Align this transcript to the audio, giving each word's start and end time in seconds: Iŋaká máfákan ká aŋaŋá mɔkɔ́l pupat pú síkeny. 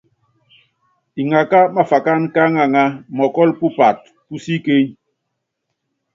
Iŋaká 1.21 1.59
máfákan 1.75 2.21
ká 2.33 2.41
aŋaŋá 2.47 2.83
mɔkɔ́l 3.15 3.49
pupat 3.59 3.97
pú 4.25 4.35
síkeny. 4.43 4.85